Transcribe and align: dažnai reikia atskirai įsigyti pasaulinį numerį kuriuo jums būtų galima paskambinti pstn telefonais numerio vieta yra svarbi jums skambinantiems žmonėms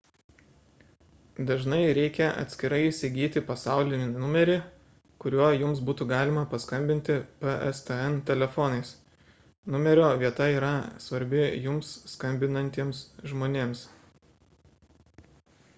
dažnai 1.49 1.81
reikia 1.97 2.29
atskirai 2.43 2.79
įsigyti 2.85 3.43
pasaulinį 3.49 4.07
numerį 4.13 4.55
kuriuo 5.25 5.49
jums 5.57 5.83
būtų 5.91 6.07
galima 6.13 6.45
paskambinti 6.55 7.17
pstn 7.45 8.17
telefonais 8.33 8.95
numerio 9.77 10.09
vieta 10.25 10.51
yra 10.57 10.73
svarbi 11.09 11.45
jums 11.71 11.93
skambinantiems 12.17 13.03
žmonėms 13.33 13.89